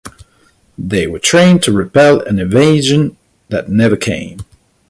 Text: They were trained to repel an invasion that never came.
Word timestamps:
They 0.79 1.05
were 1.05 1.19
trained 1.19 1.61
to 1.65 1.71
repel 1.71 2.21
an 2.21 2.39
invasion 2.39 3.17
that 3.49 3.69
never 3.69 3.95
came. 3.95 4.39